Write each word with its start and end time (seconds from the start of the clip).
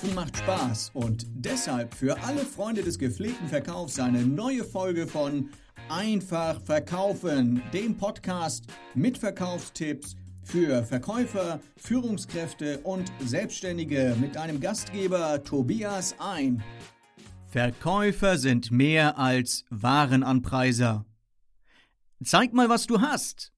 Verkaufen 0.00 0.14
macht 0.14 0.38
Spaß 0.38 0.90
und 0.94 1.26
deshalb 1.34 1.94
für 1.94 2.18
alle 2.22 2.40
Freunde 2.40 2.82
des 2.82 2.98
gepflegten 2.98 3.48
Verkaufs 3.48 3.98
eine 3.98 4.22
neue 4.24 4.64
Folge 4.64 5.06
von 5.06 5.50
Einfach 5.90 6.60
Verkaufen, 6.62 7.62
dem 7.74 7.96
Podcast 7.98 8.64
mit 8.94 9.18
Verkaufstipps 9.18 10.16
für 10.42 10.84
Verkäufer, 10.84 11.60
Führungskräfte 11.76 12.78
und 12.78 13.12
Selbstständige 13.20 14.16
mit 14.18 14.38
einem 14.38 14.60
Gastgeber 14.60 15.44
Tobias 15.44 16.14
Ein. 16.18 16.62
Verkäufer 17.48 18.38
sind 18.38 18.70
mehr 18.70 19.18
als 19.18 19.66
Warenanpreiser. 19.68 21.04
Zeig 22.24 22.54
mal, 22.54 22.70
was 22.70 22.86
du 22.86 23.02
hast. 23.02 23.52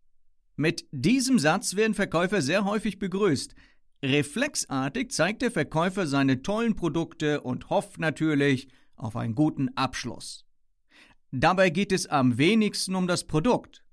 Mit 0.57 0.87
diesem 0.91 1.39
Satz 1.39 1.77
werden 1.77 1.95
Verkäufer 1.95 2.43
sehr 2.43 2.65
häufig 2.65 2.99
begrüßt. 2.99 3.55
Reflexartig 4.05 5.13
zeigt 5.13 5.43
der 5.43 5.53
Verkäufer 5.53 6.09
seine 6.09 6.43
tollen 6.43 6.75
Produkte 6.75 7.41
und 7.41 7.71
hofft 7.71 8.01
natürlich 8.01 8.67
auf 8.97 9.15
einen 9.15 9.37
guten 9.37 9.77
Abschluss. 9.77 10.45
Dabei 11.31 11.71
geht 11.71 11.93
es 11.93 12.09
am 12.09 12.37
wenigsten 12.37 12.97
um 12.97 13.07
das 13.07 13.25
Produkt. 13.25 13.85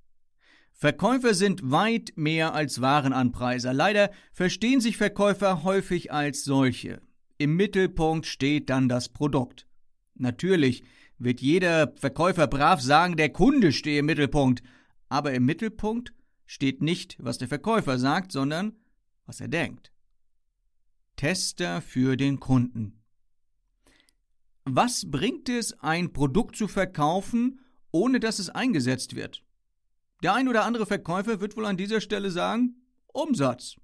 Verkäufer 0.74 1.36
sind 1.36 1.72
weit 1.72 2.14
mehr 2.16 2.56
als 2.56 2.82
Warenanpreiser. 2.82 3.72
Leider 3.72 4.10
verstehen 4.32 4.82
sich 4.82 4.98
Verkäufer 4.98 5.64
häufig 5.64 6.12
als 6.12 6.44
solche. 6.44 7.02
Im 7.38 7.56
Mittelpunkt 7.56 8.26
steht 8.26 8.70
dann 8.70 8.90
das 8.90 9.10
Produkt. 9.10 9.68
Natürlich 10.16 10.84
wird 11.20 11.40
jeder 11.40 11.94
Verkäufer 11.98 12.48
brav 12.48 12.82
sagen, 12.82 13.16
der 13.16 13.30
Kunde 13.30 13.72
stehe 13.72 14.00
im 14.00 14.08
Mittelpunkt, 14.08 14.64
aber 15.08 15.34
im 15.34 15.46
Mittelpunkt 15.46 16.14
steht 16.48 16.82
nicht, 16.82 17.16
was 17.20 17.38
der 17.38 17.48
Verkäufer 17.48 18.00
sagt, 18.00 18.32
sondern 18.32 18.74
was 19.26 19.40
er 19.40 19.50
denkt. 19.50 19.92
Tester 21.20 21.82
für 21.82 22.16
den 22.16 22.40
Kunden. 22.40 23.04
Was 24.64 25.12
bringt 25.12 25.50
es, 25.50 25.78
ein 25.82 26.14
Produkt 26.14 26.56
zu 26.56 26.70
verkaufen, 26.70 27.60
ohne 27.92 28.22
dass 28.22 28.40
es 28.40 28.50
eingesetzt 28.50 29.18
wird? 29.18 29.44
Der 30.24 30.34
ein 30.34 30.48
oder 30.48 30.64
andere 30.64 30.86
Verkäufer 30.86 31.42
wird 31.42 31.58
wohl 31.58 31.66
an 31.66 31.76
dieser 31.76 32.00
Stelle 32.00 32.32
sagen 32.32 32.78
Umsatz. 33.08 33.76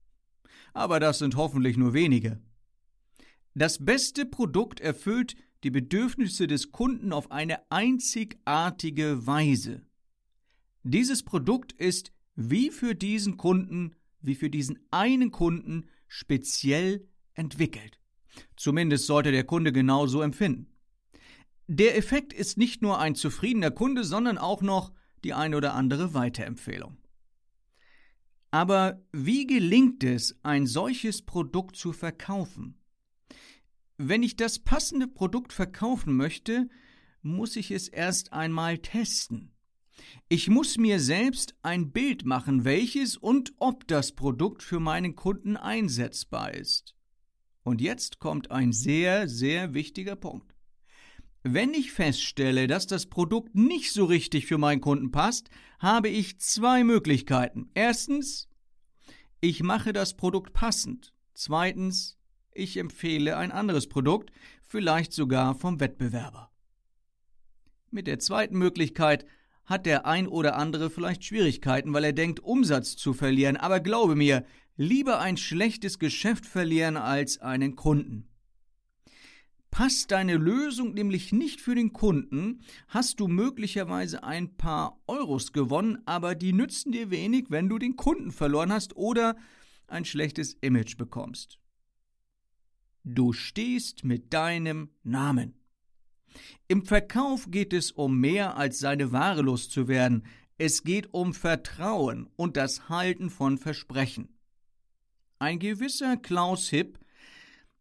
Aber 0.73 1.01
das 1.01 1.19
sind 1.19 1.35
hoffentlich 1.35 1.75
nur 1.75 1.93
wenige. 1.93 2.41
Das 3.53 3.83
beste 3.83 4.25
Produkt 4.25 4.79
erfüllt 4.79 5.35
die 5.65 5.71
Bedürfnisse 5.71 6.47
des 6.47 6.71
Kunden 6.71 7.11
auf 7.11 7.31
eine 7.31 7.69
einzigartige 7.69 9.27
Weise. 9.27 9.85
Dieses 10.83 11.21
Produkt 11.21 11.73
ist 11.73 12.13
wie 12.35 12.69
für 12.69 12.95
diesen 12.95 13.35
Kunden, 13.35 13.93
wie 14.21 14.35
für 14.35 14.49
diesen 14.49 14.79
einen 14.89 15.31
Kunden 15.31 15.89
speziell 16.07 17.09
entwickelt. 17.35 17.99
Zumindest 18.55 19.05
sollte 19.05 19.31
der 19.31 19.43
Kunde 19.43 19.71
genau 19.71 20.07
so 20.07 20.21
empfinden. 20.21 20.67
Der 21.67 21.97
Effekt 21.97 22.33
ist 22.33 22.57
nicht 22.57 22.81
nur 22.81 22.99
ein 22.99 23.15
zufriedener 23.15 23.71
Kunde, 23.71 24.03
sondern 24.03 24.37
auch 24.37 24.61
noch 24.61 24.91
die 25.23 25.33
eine 25.33 25.57
oder 25.57 25.73
andere 25.73 26.13
Weiterempfehlung. 26.13 26.97
Aber 28.51 29.03
wie 29.11 29.47
gelingt 29.47 30.03
es, 30.03 30.39
ein 30.43 30.67
solches 30.67 31.23
Produkt 31.23 31.75
zu 31.75 31.91
verkaufen? 31.91 32.77
Wenn 33.97 34.23
ich 34.23 34.35
das 34.35 34.59
passende 34.59 35.07
Produkt 35.07 35.53
verkaufen 35.53 36.15
möchte, 36.15 36.69
muss 37.21 37.55
ich 37.55 37.71
es 37.71 37.87
erst 37.87 38.33
einmal 38.33 38.77
testen. 38.77 39.51
Ich 40.29 40.49
muss 40.49 40.77
mir 40.77 40.99
selbst 40.99 41.55
ein 41.63 41.91
Bild 41.91 42.25
machen, 42.25 42.65
welches 42.65 43.17
und 43.17 43.53
ob 43.57 43.87
das 43.87 44.11
Produkt 44.11 44.63
für 44.63 44.79
meinen 44.79 45.15
Kunden 45.15 45.57
einsetzbar 45.57 46.53
ist. 46.53 46.94
Und 47.65 47.81
jetzt 47.81 48.19
kommt 48.19 48.51
ein 48.51 48.71
sehr, 48.71 49.27
sehr 49.27 49.73
wichtiger 49.73 50.15
Punkt. 50.15 50.53
Wenn 51.41 51.73
ich 51.73 51.91
feststelle, 51.91 52.67
dass 52.67 52.85
das 52.85 53.07
Produkt 53.07 53.55
nicht 53.55 53.91
so 53.91 54.05
richtig 54.05 54.45
für 54.45 54.59
meinen 54.59 54.81
Kunden 54.81 55.11
passt, 55.11 55.49
habe 55.79 56.07
ich 56.07 56.39
zwei 56.39 56.83
Möglichkeiten. 56.83 57.71
Erstens, 57.73 58.47
ich 59.41 59.63
mache 59.63 59.93
das 59.93 60.15
Produkt 60.15 60.53
passend. 60.53 61.11
Zweitens, 61.33 62.19
ich 62.53 62.77
empfehle 62.77 63.35
ein 63.35 63.51
anderes 63.51 63.89
Produkt, 63.89 64.31
vielleicht 64.61 65.11
sogar 65.11 65.55
vom 65.55 65.79
Wettbewerber. 65.79 66.51
Mit 67.89 68.05
der 68.05 68.19
zweiten 68.19 68.59
Möglichkeit 68.59 69.25
hat 69.65 69.87
der 69.87 70.05
ein 70.05 70.27
oder 70.27 70.55
andere 70.55 70.91
vielleicht 70.91 71.23
Schwierigkeiten, 71.23 71.93
weil 71.93 72.03
er 72.03 72.13
denkt, 72.13 72.41
Umsatz 72.41 72.95
zu 72.95 73.13
verlieren, 73.13 73.57
aber 73.57 73.79
glaube 73.79 74.15
mir, 74.15 74.45
lieber 74.77 75.19
ein 75.19 75.37
schlechtes 75.37 75.99
Geschäft 75.99 76.45
verlieren 76.45 76.97
als 76.97 77.39
einen 77.39 77.75
Kunden. 77.75 78.27
Passt 79.71 80.11
deine 80.11 80.37
Lösung 80.37 80.93
nämlich 80.93 81.33
nicht 81.33 81.59
für 81.59 81.75
den 81.75 81.91
Kunden, 81.91 82.61
hast 82.87 83.19
du 83.19 83.27
möglicherweise 83.27 84.23
ein 84.23 84.55
paar 84.55 85.01
Euros 85.05 85.51
gewonnen, 85.51 85.97
aber 86.05 86.33
die 86.33 86.53
nützen 86.53 86.93
dir 86.93 87.11
wenig, 87.11 87.47
wenn 87.49 87.67
du 87.67 87.77
den 87.77 87.97
Kunden 87.97 88.31
verloren 88.31 88.71
hast 88.71 88.95
oder 88.95 89.35
ein 89.87 90.05
schlechtes 90.05 90.53
Image 90.61 90.95
bekommst. 90.95 91.59
Du 93.03 93.33
stehst 93.33 94.05
mit 94.05 94.33
deinem 94.33 94.91
Namen. 95.03 95.55
Im 96.67 96.85
Verkauf 96.85 97.51
geht 97.51 97.73
es 97.73 97.91
um 97.91 98.19
mehr 98.19 98.57
als 98.57 98.79
seine 98.79 99.11
Ware 99.11 99.41
loszuwerden. 99.41 100.25
Es 100.57 100.83
geht 100.83 101.13
um 101.13 101.33
Vertrauen 101.33 102.29
und 102.35 102.55
das 102.57 102.89
Halten 102.89 103.29
von 103.29 103.57
Versprechen. 103.57 104.34
Ein 105.37 105.59
gewisser 105.59 106.15
Klaus 106.15 106.69
Hipp 106.69 106.97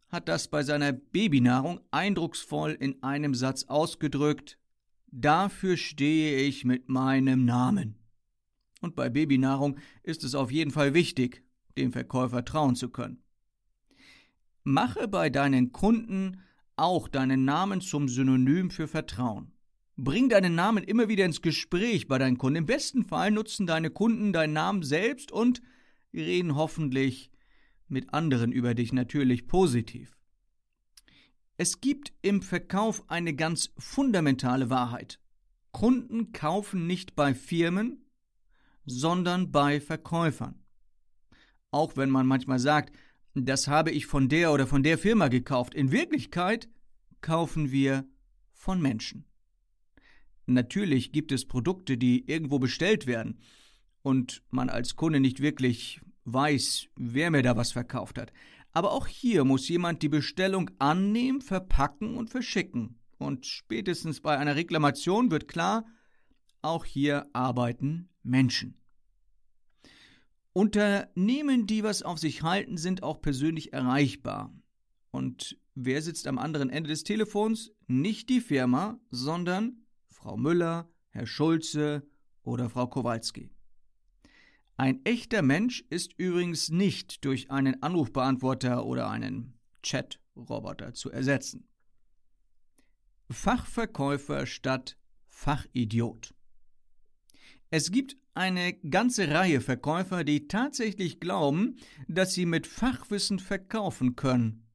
hat 0.08 0.28
das 0.28 0.48
bei 0.48 0.62
seiner 0.62 0.92
Babynahrung 0.92 1.80
eindrucksvoll 1.90 2.72
in 2.72 3.02
einem 3.02 3.34
Satz 3.34 3.64
ausgedrückt. 3.64 4.58
Dafür 5.06 5.76
stehe 5.76 6.38
ich 6.38 6.64
mit 6.64 6.88
meinem 6.88 7.44
Namen. 7.44 7.96
Und 8.80 8.96
bei 8.96 9.08
Babynahrung 9.08 9.78
ist 10.02 10.24
es 10.24 10.34
auf 10.34 10.50
jeden 10.50 10.72
Fall 10.72 10.94
wichtig, 10.94 11.44
dem 11.78 11.92
Verkäufer 11.92 12.44
trauen 12.44 12.74
zu 12.74 12.90
können. 12.90 13.22
Mache 14.64 15.06
bei 15.06 15.30
deinen 15.30 15.72
Kunden 15.72 16.40
auch 16.76 17.06
deinen 17.06 17.44
Namen 17.44 17.80
zum 17.80 18.08
Synonym 18.08 18.70
für 18.70 18.88
Vertrauen. 18.88 19.52
Bring 19.96 20.28
deinen 20.28 20.56
Namen 20.56 20.82
immer 20.82 21.08
wieder 21.08 21.24
ins 21.24 21.40
Gespräch 21.40 22.08
bei 22.08 22.18
deinen 22.18 22.36
Kunden. 22.36 22.56
Im 22.56 22.66
besten 22.66 23.04
Fall 23.04 23.30
nutzen 23.30 23.66
deine 23.66 23.90
Kunden 23.90 24.32
deinen 24.32 24.54
Namen 24.54 24.82
selbst 24.82 25.30
und 25.30 25.62
reden 26.12 26.56
hoffentlich 26.56 27.30
mit 27.88 28.12
anderen 28.12 28.52
über 28.52 28.74
dich 28.74 28.92
natürlich 28.92 29.46
positiv. 29.46 30.16
Es 31.56 31.80
gibt 31.80 32.12
im 32.22 32.42
Verkauf 32.42 33.08
eine 33.08 33.34
ganz 33.34 33.72
fundamentale 33.78 34.70
Wahrheit. 34.70 35.20
Kunden 35.70 36.32
kaufen 36.32 36.86
nicht 36.86 37.14
bei 37.14 37.34
Firmen, 37.34 38.04
sondern 38.86 39.52
bei 39.52 39.80
Verkäufern. 39.80 40.62
Auch 41.70 41.96
wenn 41.96 42.10
man 42.10 42.26
manchmal 42.26 42.58
sagt, 42.58 42.94
das 43.34 43.66
habe 43.66 43.90
ich 43.90 44.06
von 44.06 44.28
der 44.28 44.52
oder 44.52 44.66
von 44.66 44.82
der 44.82 44.98
Firma 44.98 45.28
gekauft. 45.28 45.74
In 45.74 45.90
Wirklichkeit 45.90 46.68
kaufen 47.20 47.72
wir 47.72 48.04
von 48.52 48.80
Menschen. 48.80 49.24
Natürlich 50.46 51.12
gibt 51.12 51.32
es 51.32 51.46
Produkte, 51.46 51.96
die 51.96 52.28
irgendwo 52.28 52.58
bestellt 52.58 53.06
werden 53.06 53.40
und 54.02 54.42
man 54.50 54.68
als 54.68 54.96
Kunde 54.96 55.20
nicht 55.20 55.40
wirklich 55.40 56.00
weiß, 56.24 56.88
wer 56.96 57.30
mir 57.30 57.42
da 57.42 57.56
was 57.56 57.72
verkauft 57.72 58.18
hat. 58.18 58.32
Aber 58.72 58.92
auch 58.92 59.06
hier 59.06 59.44
muss 59.44 59.68
jemand 59.68 60.02
die 60.02 60.08
Bestellung 60.08 60.70
annehmen, 60.78 61.40
verpacken 61.40 62.16
und 62.16 62.30
verschicken. 62.30 62.98
Und 63.18 63.46
spätestens 63.46 64.20
bei 64.20 64.36
einer 64.36 64.56
Reklamation 64.56 65.30
wird 65.30 65.48
klar, 65.48 65.86
auch 66.62 66.84
hier 66.84 67.26
arbeiten 67.32 68.08
Menschen. 68.22 68.76
Unternehmen, 70.52 71.66
die 71.66 71.82
was 71.82 72.02
auf 72.02 72.18
sich 72.18 72.42
halten, 72.42 72.76
sind 72.76 73.02
auch 73.02 73.20
persönlich 73.20 73.72
erreichbar. 73.72 74.52
Und 75.10 75.58
wer 75.74 76.02
sitzt 76.02 76.26
am 76.26 76.38
anderen 76.38 76.70
Ende 76.70 76.88
des 76.88 77.04
Telefons? 77.04 77.72
Nicht 77.86 78.28
die 78.28 78.40
Firma, 78.40 78.98
sondern 79.10 79.84
Frau 80.08 80.36
Müller, 80.36 80.88
Herr 81.10 81.26
Schulze 81.26 82.06
oder 82.42 82.70
Frau 82.70 82.86
Kowalski. 82.86 83.50
Ein 84.76 85.04
echter 85.04 85.42
Mensch 85.42 85.84
ist 85.90 86.14
übrigens 86.16 86.68
nicht 86.68 87.24
durch 87.24 87.50
einen 87.50 87.82
Anrufbeantworter 87.82 88.84
oder 88.84 89.08
einen 89.08 89.58
Chat-Roboter 89.82 90.94
zu 90.94 91.10
ersetzen. 91.10 91.68
Fachverkäufer 93.30 94.46
statt 94.46 94.96
Fachidiot. 95.28 96.34
Es 97.70 97.90
gibt 97.90 98.16
eine 98.34 98.74
ganze 98.74 99.30
Reihe 99.30 99.60
Verkäufer, 99.60 100.24
die 100.24 100.48
tatsächlich 100.48 101.20
glauben, 101.20 101.76
dass 102.08 102.34
sie 102.34 102.46
mit 102.46 102.66
Fachwissen 102.66 103.38
verkaufen 103.38 104.16
können. 104.16 104.66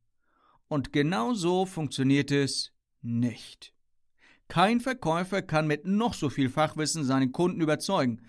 Und 0.68 0.94
genau 0.94 1.34
so 1.34 1.66
funktioniert 1.66 2.32
es 2.32 2.72
nicht. 3.02 3.74
Kein 4.48 4.80
Verkäufer 4.80 5.42
kann 5.42 5.68
mit 5.68 5.86
noch 5.86 6.14
so 6.14 6.30
viel 6.30 6.50
Fachwissen 6.50 7.04
seinen 7.04 7.32
Kunden 7.32 7.62
überzeugen. 7.62 8.22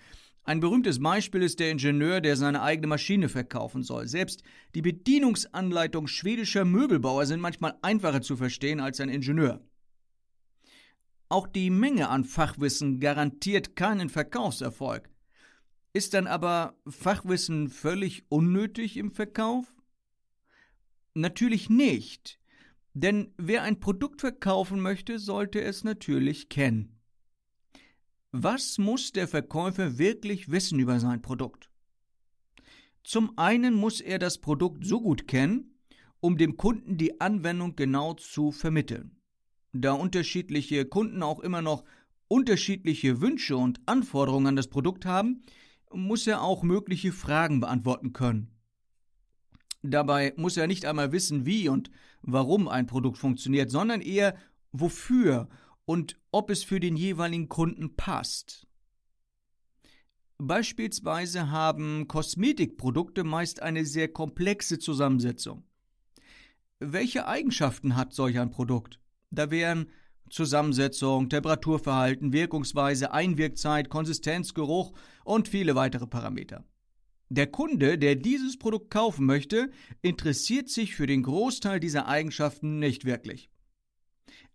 Ein 0.51 0.59
berühmtes 0.59 0.99
Beispiel 0.99 1.43
ist 1.43 1.61
der 1.61 1.71
Ingenieur, 1.71 2.19
der 2.19 2.35
seine 2.35 2.61
eigene 2.61 2.87
Maschine 2.87 3.29
verkaufen 3.29 3.83
soll. 3.83 4.09
Selbst 4.09 4.43
die 4.75 4.81
Bedienungsanleitung 4.81 6.07
schwedischer 6.07 6.65
Möbelbauer 6.65 7.25
sind 7.25 7.39
manchmal 7.39 7.77
einfacher 7.81 8.21
zu 8.21 8.35
verstehen 8.35 8.81
als 8.81 8.99
ein 8.99 9.07
Ingenieur. 9.07 9.65
Auch 11.29 11.47
die 11.47 11.69
Menge 11.69 12.09
an 12.09 12.25
Fachwissen 12.25 12.99
garantiert 12.99 13.77
keinen 13.77 14.09
Verkaufserfolg. 14.09 15.09
Ist 15.93 16.15
dann 16.15 16.27
aber 16.27 16.75
Fachwissen 16.85 17.69
völlig 17.69 18.25
unnötig 18.27 18.97
im 18.97 19.13
Verkauf? 19.13 19.73
Natürlich 21.13 21.69
nicht, 21.69 22.41
denn 22.93 23.33
wer 23.37 23.63
ein 23.63 23.79
Produkt 23.79 24.19
verkaufen 24.19 24.81
möchte, 24.81 25.17
sollte 25.17 25.61
es 25.61 25.85
natürlich 25.85 26.49
kennen. 26.49 27.00
Was 28.33 28.77
muss 28.77 29.11
der 29.11 29.27
Verkäufer 29.27 29.97
wirklich 29.97 30.49
wissen 30.49 30.79
über 30.79 31.01
sein 31.01 31.21
Produkt? 31.21 31.69
Zum 33.03 33.37
einen 33.37 33.73
muss 33.73 33.99
er 33.99 34.19
das 34.19 34.37
Produkt 34.37 34.85
so 34.85 35.01
gut 35.01 35.27
kennen, 35.27 35.75
um 36.21 36.37
dem 36.37 36.55
Kunden 36.55 36.97
die 36.97 37.19
Anwendung 37.19 37.75
genau 37.75 38.13
zu 38.13 38.51
vermitteln. 38.51 39.17
Da 39.73 39.91
unterschiedliche 39.91 40.85
Kunden 40.85 41.23
auch 41.23 41.41
immer 41.41 41.61
noch 41.61 41.83
unterschiedliche 42.29 43.19
Wünsche 43.19 43.57
und 43.57 43.81
Anforderungen 43.85 44.47
an 44.47 44.55
das 44.55 44.69
Produkt 44.69 45.05
haben, 45.05 45.41
muss 45.91 46.25
er 46.25 46.41
auch 46.41 46.63
mögliche 46.63 47.11
Fragen 47.11 47.59
beantworten 47.59 48.13
können. 48.13 48.47
Dabei 49.83 50.33
muss 50.37 50.55
er 50.55 50.67
nicht 50.67 50.85
einmal 50.85 51.11
wissen, 51.11 51.45
wie 51.45 51.67
und 51.67 51.91
warum 52.21 52.69
ein 52.69 52.87
Produkt 52.87 53.17
funktioniert, 53.17 53.69
sondern 53.69 53.99
eher 53.99 54.37
wofür 54.71 55.49
und 55.85 56.19
ob 56.31 56.49
es 56.49 56.63
für 56.63 56.79
den 56.79 56.95
jeweiligen 56.95 57.49
Kunden 57.49 57.95
passt. 57.95 58.67
Beispielsweise 60.37 61.51
haben 61.51 62.07
Kosmetikprodukte 62.07 63.23
meist 63.23 63.61
eine 63.61 63.85
sehr 63.85 64.07
komplexe 64.07 64.79
Zusammensetzung. 64.79 65.63
Welche 66.79 67.27
Eigenschaften 67.27 67.95
hat 67.95 68.13
solch 68.13 68.39
ein 68.39 68.49
Produkt? 68.49 68.99
Da 69.29 69.51
wären 69.51 69.91
Zusammensetzung, 70.31 71.29
Temperaturverhalten, 71.29 72.33
Wirkungsweise, 72.33 73.11
Einwirkzeit, 73.11 73.89
Konsistenz, 73.89 74.55
Geruch 74.55 74.93
und 75.23 75.47
viele 75.47 75.75
weitere 75.75 76.07
Parameter. 76.07 76.65
Der 77.29 77.45
Kunde, 77.45 77.99
der 77.99 78.15
dieses 78.15 78.57
Produkt 78.57 78.89
kaufen 78.89 79.27
möchte, 79.27 79.69
interessiert 80.01 80.69
sich 80.69 80.95
für 80.95 81.05
den 81.05 81.21
Großteil 81.21 81.79
dieser 81.79 82.07
Eigenschaften 82.07 82.79
nicht 82.79 83.05
wirklich. 83.05 83.50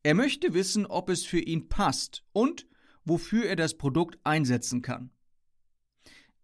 Er 0.03 0.15
möchte 0.15 0.55
wissen, 0.55 0.87
ob 0.87 1.09
es 1.11 1.25
für 1.25 1.41
ihn 1.41 1.69
passt 1.69 2.25
und 2.33 2.67
wofür 3.05 3.47
er 3.47 3.57
das 3.57 3.77
Produkt 3.77 4.19
einsetzen 4.25 4.83
kann. 4.83 5.11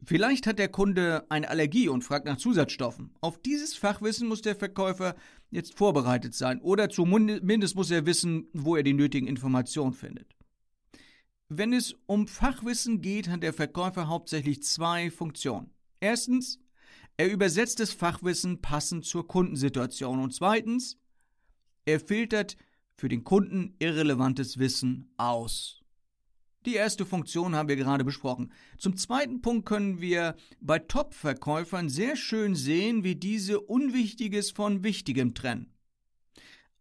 Vielleicht 0.04 0.48
hat 0.48 0.58
der 0.58 0.68
Kunde 0.68 1.26
eine 1.30 1.48
Allergie 1.48 1.88
und 1.88 2.02
fragt 2.02 2.26
nach 2.26 2.36
Zusatzstoffen. 2.36 3.14
Auf 3.20 3.40
dieses 3.40 3.76
Fachwissen 3.76 4.26
muss 4.26 4.42
der 4.42 4.56
Verkäufer 4.56 5.14
jetzt 5.50 5.74
vorbereitet 5.74 6.34
sein 6.34 6.60
oder 6.60 6.88
zumindest 6.88 7.76
muss 7.76 7.90
er 7.90 8.04
wissen, 8.04 8.48
wo 8.52 8.74
er 8.74 8.82
die 8.82 8.94
nötigen 8.94 9.28
Informationen 9.28 9.92
findet. 9.92 10.34
Wenn 11.48 11.72
es 11.72 11.94
um 12.06 12.26
Fachwissen 12.26 13.00
geht, 13.00 13.28
hat 13.28 13.42
der 13.42 13.52
Verkäufer 13.52 14.08
hauptsächlich 14.08 14.62
zwei 14.62 15.10
Funktionen. 15.10 15.70
Erstens, 16.00 16.58
er 17.16 17.30
übersetzt 17.30 17.78
das 17.78 17.92
Fachwissen 17.92 18.60
passend 18.60 19.04
zur 19.04 19.28
Kundensituation 19.28 20.18
und 20.18 20.34
zweitens, 20.34 20.98
er 21.84 22.00
filtert 22.00 22.56
für 23.02 23.08
den 23.08 23.24
Kunden 23.24 23.74
irrelevantes 23.80 24.60
Wissen 24.60 25.10
aus. 25.16 25.82
Die 26.66 26.76
erste 26.76 27.04
Funktion 27.04 27.56
haben 27.56 27.68
wir 27.68 27.74
gerade 27.74 28.04
besprochen. 28.04 28.52
Zum 28.78 28.96
zweiten 28.96 29.42
Punkt 29.42 29.66
können 29.66 30.00
wir 30.00 30.36
bei 30.60 30.78
Top-Verkäufern 30.78 31.88
sehr 31.88 32.14
schön 32.14 32.54
sehen, 32.54 33.02
wie 33.02 33.16
diese 33.16 33.58
Unwichtiges 33.58 34.52
von 34.52 34.84
Wichtigem 34.84 35.34
trennen. 35.34 35.74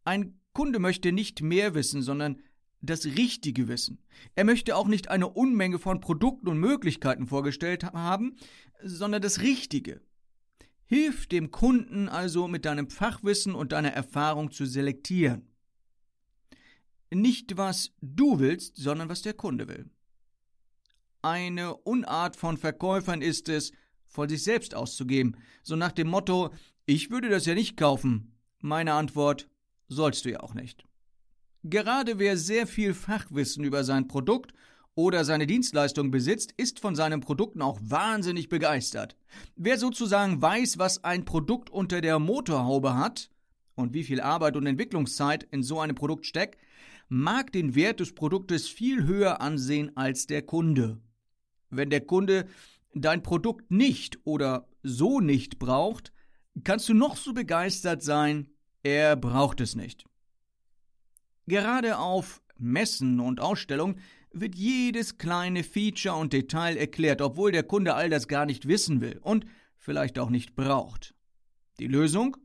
Ein 0.06 0.40
Kunde 0.54 0.78
möchte 0.78 1.12
nicht 1.12 1.42
mehr 1.42 1.74
wissen, 1.74 2.04
sondern 2.04 2.40
das 2.82 3.04
richtige 3.06 3.68
Wissen. 3.68 3.98
Er 4.36 4.44
möchte 4.44 4.76
auch 4.76 4.88
nicht 4.88 5.08
eine 5.08 5.28
Unmenge 5.28 5.80
von 5.80 6.02
Produkten 6.02 6.50
und 6.50 6.60
Möglichkeiten 6.60 7.26
vorgestellt 7.26 7.84
haben, 7.84 8.36
sondern 8.84 9.24
das 9.24 9.42
Richtige. 9.42 10.02
Hilf 10.86 11.26
dem 11.26 11.50
Kunden 11.50 12.10
also 12.10 12.48
mit 12.48 12.66
deinem 12.66 12.92
Fachwissen 12.92 13.56
und 13.56 13.72
deiner 13.72 13.94
Erfahrung 13.94 14.52
zu 14.52 14.68
selektieren. 14.68 15.48
Nicht 17.14 17.58
was 17.58 17.92
du 18.02 18.40
willst, 18.40 18.78
sondern 18.78 19.10
was 19.10 19.22
der 19.22 19.34
Kunde 19.34 19.68
will. 19.68 19.90
Eine 21.22 21.76
Unart 21.76 22.36
von 22.36 22.58
Verkäufern 22.58 23.22
ist 23.22 23.50
es, 23.50 23.74
von 24.08 24.28
sich 24.28 24.44
selbst 24.44 24.76
auszugeben, 24.76 25.38
so 25.62 25.76
nach 25.76 25.92
dem 25.92 26.08
Motto, 26.08 26.54
ich 26.86 27.12
würde 27.12 27.30
das 27.30 27.46
ja 27.46 27.54
nicht 27.54 27.78
kaufen. 27.78 28.36
Meine 28.60 28.94
Antwort, 28.94 29.50
sollst 29.88 30.26
du 30.26 30.32
ja 30.32 30.40
auch 30.40 30.54
nicht. 30.54 30.86
Gerade 31.64 32.18
wer 32.18 32.38
sehr 32.38 32.66
viel 32.66 32.94
Fachwissen 32.94 33.64
über 33.64 33.84
sein 33.84 34.08
Produkt 34.08 34.54
oder 34.96 35.26
seine 35.26 35.48
Dienstleistung 35.48 36.12
besitzt, 36.12 36.54
ist 36.58 36.80
von 36.80 36.96
seinen 36.96 37.22
Produkten 37.22 37.62
auch 37.62 37.80
wahnsinnig 37.82 38.50
begeistert. 38.50 39.16
Wer 39.56 39.78
sozusagen 39.78 40.42
weiß, 40.42 40.80
was 40.80 41.04
ein 41.04 41.24
Produkt 41.26 41.70
unter 41.70 42.02
der 42.02 42.20
Motorhaube 42.20 42.96
hat 42.96 43.30
und 43.76 43.94
wie 43.94 44.04
viel 44.04 44.22
Arbeit 44.22 44.58
und 44.58 44.66
Entwicklungszeit 44.66 45.44
in 45.52 45.62
so 45.62 45.80
einem 45.80 45.96
Produkt 45.96 46.26
steckt, 46.26 46.58
mag 47.12 47.52
den 47.52 47.76
Wert 47.76 48.00
des 48.00 48.16
Produktes 48.16 48.70
viel 48.70 49.06
höher 49.06 49.42
ansehen 49.42 49.96
als 49.98 50.28
der 50.28 50.44
Kunde. 50.44 51.02
Wenn 51.70 51.90
der 51.90 52.00
Kunde 52.00 52.48
dein 52.94 53.22
Produkt 53.22 53.70
nicht 53.70 54.20
oder 54.24 54.70
so 54.82 55.20
nicht 55.20 55.60
braucht, 55.60 56.14
kannst 56.64 56.88
du 56.88 56.94
noch 56.94 57.18
so 57.18 57.34
begeistert 57.34 58.02
sein, 58.02 58.50
er 58.82 59.18
braucht 59.18 59.60
es 59.60 59.76
nicht. 59.76 60.06
Gerade 61.48 61.98
auf 61.98 62.42
Messen 62.58 63.20
und 63.20 63.42
Ausstellungen 63.42 64.00
wird 64.32 64.56
jedes 64.56 65.18
kleine 65.18 65.66
Feature 65.66 66.16
und 66.16 66.32
Detail 66.32 66.78
erklärt, 66.78 67.22
obwohl 67.22 67.52
der 67.52 67.64
Kunde 67.64 67.94
all 67.94 68.10
das 68.10 68.30
gar 68.30 68.46
nicht 68.46 68.70
wissen 68.70 69.02
will 69.02 69.20
und 69.22 69.46
vielleicht 69.76 70.18
auch 70.18 70.30
nicht 70.30 70.56
braucht. 70.56 71.14
Die 71.78 71.88
Lösung? 71.88 72.38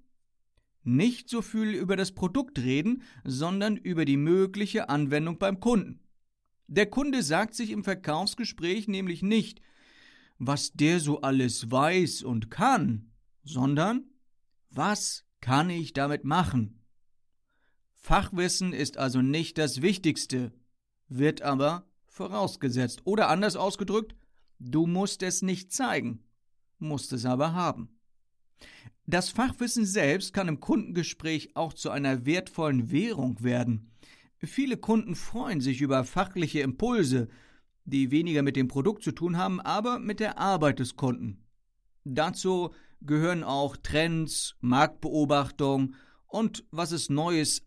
Nicht 0.86 1.28
so 1.28 1.42
viel 1.42 1.74
über 1.74 1.96
das 1.96 2.12
Produkt 2.12 2.58
reden, 2.60 3.02
sondern 3.24 3.76
über 3.76 4.04
die 4.04 4.16
mögliche 4.16 4.88
Anwendung 4.88 5.38
beim 5.38 5.60
Kunden. 5.60 6.00
Der 6.68 6.86
Kunde 6.86 7.22
sagt 7.22 7.54
sich 7.54 7.70
im 7.70 7.84
Verkaufsgespräch 7.84 8.88
nämlich 8.88 9.22
nicht, 9.22 9.60
was 10.38 10.72
der 10.72 11.00
so 11.00 11.20
alles 11.20 11.70
weiß 11.70 12.22
und 12.22 12.50
kann, 12.50 13.10
sondern 13.42 14.04
was 14.70 15.24
kann 15.40 15.70
ich 15.70 15.92
damit 15.92 16.24
machen? 16.24 16.82
Fachwissen 17.94 18.72
ist 18.72 18.98
also 18.98 19.22
nicht 19.22 19.58
das 19.58 19.82
Wichtigste, 19.82 20.52
wird 21.08 21.42
aber 21.42 21.88
vorausgesetzt. 22.06 23.02
Oder 23.04 23.28
anders 23.28 23.56
ausgedrückt, 23.56 24.14
du 24.58 24.86
musst 24.86 25.22
es 25.22 25.42
nicht 25.42 25.72
zeigen, 25.72 26.24
musst 26.78 27.12
es 27.12 27.24
aber 27.24 27.52
haben. 27.52 27.96
Das 29.06 29.30
Fachwissen 29.30 29.86
selbst 29.86 30.32
kann 30.32 30.48
im 30.48 30.58
Kundengespräch 30.58 31.54
auch 31.54 31.72
zu 31.72 31.90
einer 31.90 32.26
wertvollen 32.26 32.90
Währung 32.90 33.42
werden. 33.42 33.92
Viele 34.38 34.76
Kunden 34.76 35.14
freuen 35.14 35.60
sich 35.60 35.80
über 35.80 36.04
fachliche 36.04 36.60
Impulse, 36.60 37.28
die 37.84 38.10
weniger 38.10 38.42
mit 38.42 38.56
dem 38.56 38.66
Produkt 38.66 39.04
zu 39.04 39.12
tun 39.12 39.36
haben, 39.36 39.60
aber 39.60 40.00
mit 40.00 40.18
der 40.18 40.38
Arbeit 40.38 40.80
des 40.80 40.96
Kunden. 40.96 41.44
Dazu 42.04 42.74
gehören 43.00 43.44
auch 43.44 43.76
Trends, 43.76 44.56
Marktbeobachtung 44.60 45.94
und 46.26 46.64
was 46.72 46.90
es 46.90 47.08
Neues 47.08 47.64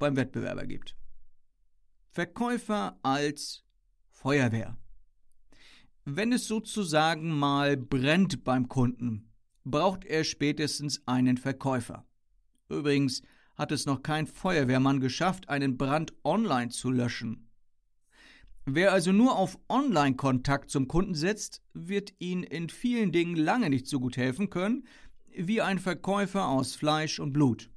beim 0.00 0.16
Wettbewerber 0.16 0.66
gibt. 0.66 0.96
Verkäufer 2.10 2.98
als 3.02 3.64
Feuerwehr. 4.10 4.76
Wenn 6.04 6.32
es 6.32 6.48
sozusagen 6.48 7.30
mal 7.30 7.76
brennt 7.76 8.42
beim 8.42 8.68
Kunden, 8.68 9.31
braucht 9.64 10.04
er 10.04 10.24
spätestens 10.24 11.02
einen 11.06 11.36
Verkäufer. 11.36 12.06
Übrigens 12.68 13.22
hat 13.54 13.72
es 13.72 13.86
noch 13.86 14.02
kein 14.02 14.26
Feuerwehrmann 14.26 15.00
geschafft, 15.00 15.48
einen 15.48 15.76
Brand 15.76 16.12
online 16.24 16.70
zu 16.70 16.90
löschen. 16.90 17.48
Wer 18.64 18.92
also 18.92 19.12
nur 19.12 19.36
auf 19.36 19.58
Online-Kontakt 19.68 20.70
zum 20.70 20.86
Kunden 20.86 21.14
setzt, 21.14 21.62
wird 21.74 22.14
ihn 22.20 22.44
in 22.44 22.68
vielen 22.68 23.10
Dingen 23.10 23.36
lange 23.36 23.70
nicht 23.70 23.88
so 23.88 23.98
gut 23.98 24.16
helfen 24.16 24.50
können 24.50 24.84
wie 25.34 25.60
ein 25.60 25.78
Verkäufer 25.78 26.48
aus 26.48 26.74
Fleisch 26.74 27.18
und 27.18 27.32
Blut. 27.32 27.70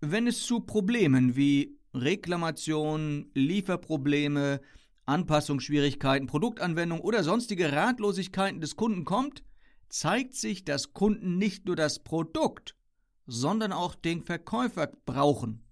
Wenn 0.00 0.26
es 0.26 0.44
zu 0.44 0.60
Problemen 0.60 1.36
wie 1.36 1.78
Reklamationen, 1.94 3.30
Lieferprobleme, 3.34 4.60
Anpassungsschwierigkeiten, 5.06 6.28
Produktanwendung 6.28 7.00
oder 7.00 7.24
sonstige 7.24 7.72
Ratlosigkeiten 7.72 8.60
des 8.60 8.76
Kunden 8.76 9.04
kommt, 9.04 9.42
zeigt 9.90 10.34
sich, 10.34 10.64
dass 10.64 10.92
Kunden 10.92 11.36
nicht 11.36 11.66
nur 11.66 11.76
das 11.76 12.02
Produkt, 12.02 12.76
sondern 13.26 13.72
auch 13.72 13.94
den 13.94 14.22
Verkäufer 14.22 14.90
brauchen. 15.04 15.62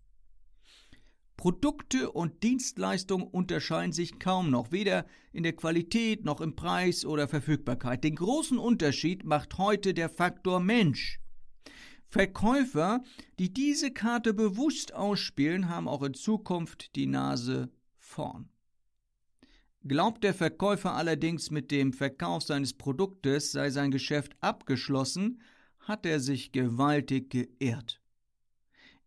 Produkte 1.36 2.10
und 2.10 2.42
Dienstleistungen 2.42 3.26
unterscheiden 3.26 3.92
sich 3.92 4.18
kaum 4.18 4.50
noch, 4.50 4.72
weder 4.72 5.06
in 5.32 5.44
der 5.44 5.54
Qualität 5.54 6.24
noch 6.24 6.40
im 6.40 6.56
Preis 6.56 7.04
oder 7.04 7.28
Verfügbarkeit. 7.28 8.02
Den 8.02 8.16
großen 8.16 8.58
Unterschied 8.58 9.24
macht 9.24 9.56
heute 9.56 9.94
der 9.94 10.08
Faktor 10.08 10.58
Mensch. 10.58 11.20
Verkäufer, 12.08 13.04
die 13.38 13.52
diese 13.52 13.92
Karte 13.92 14.34
bewusst 14.34 14.94
ausspielen, 14.94 15.68
haben 15.68 15.86
auch 15.86 16.02
in 16.02 16.14
Zukunft 16.14 16.96
die 16.96 17.06
Nase 17.06 17.70
vorn. 17.98 18.48
Glaubt 19.88 20.22
der 20.22 20.34
Verkäufer 20.34 20.92
allerdings 20.92 21.50
mit 21.50 21.70
dem 21.70 21.94
Verkauf 21.94 22.42
seines 22.42 22.74
Produktes 22.74 23.52
sei 23.52 23.70
sein 23.70 23.90
Geschäft 23.90 24.36
abgeschlossen, 24.42 25.40
hat 25.80 26.04
er 26.04 26.20
sich 26.20 26.52
gewaltig 26.52 27.30
geirrt. 27.30 28.02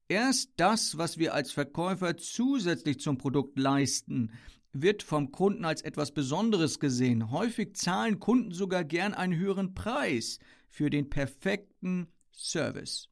Erst 0.07 0.53
das, 0.57 0.97
was 0.97 1.19
wir 1.19 1.35
als 1.35 1.51
Verkäufer 1.51 2.17
zusätzlich 2.17 3.00
zum 3.00 3.19
Produkt 3.19 3.59
leisten, 3.59 4.31
wird 4.73 5.03
vom 5.03 5.31
Kunden 5.31 5.65
als 5.65 5.83
etwas 5.83 6.15
Besonderes 6.15 6.79
gesehen. 6.79 7.29
Häufig 7.29 7.75
zahlen 7.75 8.19
Kunden 8.19 8.51
sogar 8.51 8.83
gern 8.83 9.13
einen 9.13 9.38
höheren 9.38 9.75
Preis 9.75 10.39
für 10.67 10.89
den 10.89 11.11
perfekten 11.11 12.07
Service. 12.33 13.07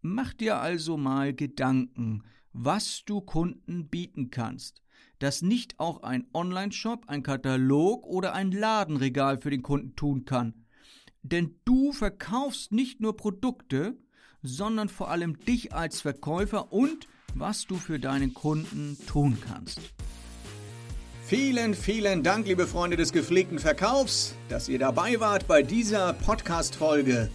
Mach 0.00 0.32
dir 0.32 0.56
also 0.56 0.96
mal 0.96 1.34
Gedanken, 1.34 2.22
was 2.54 3.04
du 3.04 3.20
Kunden 3.20 3.88
bieten 3.88 4.30
kannst, 4.30 4.81
das 5.18 5.42
nicht 5.42 5.78
auch 5.78 6.02
ein 6.02 6.26
Online-Shop, 6.34 7.04
ein 7.06 7.22
Katalog 7.22 8.06
oder 8.06 8.34
ein 8.34 8.50
Ladenregal 8.50 9.40
für 9.40 9.50
den 9.50 9.62
Kunden 9.62 9.94
tun 9.94 10.24
kann. 10.24 10.54
Denn 11.22 11.54
du 11.64 11.92
verkaufst 11.92 12.72
nicht 12.72 13.00
nur 13.00 13.16
Produkte, 13.16 13.96
sondern 14.42 14.88
vor 14.88 15.10
allem 15.10 15.38
dich 15.38 15.72
als 15.72 16.00
Verkäufer 16.00 16.72
und 16.72 17.06
was 17.34 17.66
du 17.66 17.76
für 17.76 17.98
deinen 17.98 18.34
Kunden 18.34 18.98
tun 19.06 19.38
kannst. 19.46 19.80
Vielen, 21.24 21.74
vielen 21.74 22.22
Dank, 22.22 22.46
liebe 22.46 22.66
Freunde 22.66 22.96
des 22.96 23.12
gepflegten 23.12 23.58
Verkaufs, 23.58 24.34
dass 24.48 24.68
ihr 24.68 24.78
dabei 24.78 25.18
wart 25.20 25.46
bei 25.46 25.62
dieser 25.62 26.12
Podcast-Folge. 26.12 27.30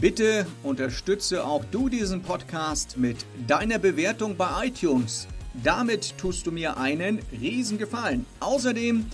Bitte 0.00 0.46
unterstütze 0.62 1.44
auch 1.44 1.64
du 1.64 1.88
diesen 1.88 2.22
Podcast 2.22 2.96
mit 2.96 3.26
deiner 3.46 3.78
Bewertung 3.78 4.36
bei 4.36 4.68
iTunes. 4.68 5.26
Damit 5.54 6.16
tust 6.18 6.46
du 6.46 6.52
mir 6.52 6.76
einen 6.76 7.20
riesen 7.40 7.78
Gefallen. 7.78 8.26
Außerdem 8.40 9.06